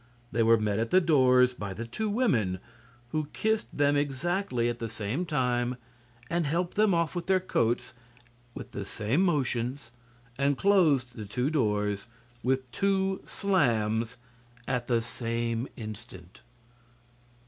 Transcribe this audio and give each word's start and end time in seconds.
They 0.31 0.41
were 0.41 0.57
met 0.57 0.79
at 0.79 0.89
the 0.89 0.99
doors 0.99 1.53
by 1.53 1.75
the 1.75 1.85
two 1.85 2.09
women, 2.09 2.57
who 3.09 3.27
kissed 3.33 3.67
them 3.77 3.95
exactly 3.95 4.67
at 4.67 4.79
the 4.79 4.89
same 4.89 5.27
time 5.27 5.75
and 6.27 6.47
helped 6.47 6.73
them 6.73 6.95
off 6.95 7.13
with 7.13 7.27
their 7.27 7.39
coats 7.39 7.93
with 8.55 8.71
the 8.71 8.83
same 8.83 9.21
motions, 9.21 9.91
and 10.39 10.57
closed 10.57 11.13
the 11.15 11.25
two 11.25 11.51
doors 11.51 12.07
with 12.41 12.71
two 12.71 13.21
slams 13.27 14.17
at 14.67 14.87
the 14.87 15.03
same 15.03 15.67
instant. 15.77 16.41